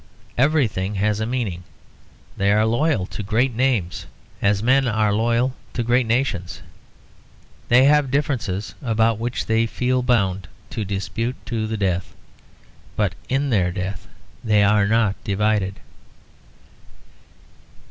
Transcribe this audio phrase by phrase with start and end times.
[0.35, 1.63] Everything has a meaning;
[2.35, 4.07] they are loyal to great names
[4.41, 6.63] as men are loyal to great nations;
[7.67, 12.15] they have differences about which they feel bound to dispute to the death;
[12.95, 14.07] but in their death
[14.43, 15.79] they are not divided.